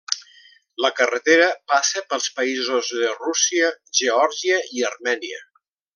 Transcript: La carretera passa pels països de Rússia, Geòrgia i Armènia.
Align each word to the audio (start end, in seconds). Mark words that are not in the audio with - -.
La 0.85 0.89
carretera 0.99 1.49
passa 1.73 2.03
pels 2.13 2.27
països 2.39 2.91
de 3.03 3.11
Rússia, 3.19 3.69
Geòrgia 4.01 4.63
i 4.79 4.87
Armènia. 4.93 5.45